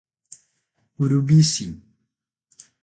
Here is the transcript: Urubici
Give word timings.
Urubici 1.03 1.67